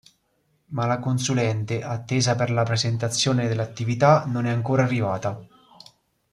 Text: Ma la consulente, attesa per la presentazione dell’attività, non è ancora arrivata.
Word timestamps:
Ma 0.69 0.87
la 0.87 0.97
consulente, 0.99 1.83
attesa 1.83 2.33
per 2.35 2.49
la 2.49 2.63
presentazione 2.63 3.47
dell’attività, 3.47 4.23
non 4.25 4.47
è 4.47 4.49
ancora 4.51 4.81
arrivata. 4.83 5.39